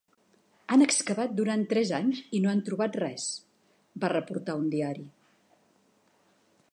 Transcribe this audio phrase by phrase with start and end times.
[0.75, 3.27] "Han excavat durant tres anys i no han trobat res,"
[4.05, 5.05] va reportar un diari.